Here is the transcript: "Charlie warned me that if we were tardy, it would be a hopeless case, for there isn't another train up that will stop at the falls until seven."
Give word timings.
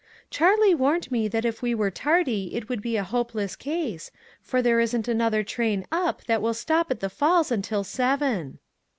"Charlie 0.31 0.73
warned 0.73 1.11
me 1.11 1.27
that 1.27 1.45
if 1.45 1.61
we 1.61 1.75
were 1.75 1.91
tardy, 1.91 2.55
it 2.55 2.67
would 2.67 2.81
be 2.81 2.97
a 2.97 3.03
hopeless 3.03 3.55
case, 3.55 4.09
for 4.41 4.59
there 4.59 4.79
isn't 4.79 5.07
another 5.07 5.43
train 5.43 5.85
up 5.91 6.23
that 6.25 6.41
will 6.41 6.55
stop 6.55 6.89
at 6.89 7.01
the 7.01 7.07
falls 7.11 7.51
until 7.51 7.83
seven." 7.83 8.57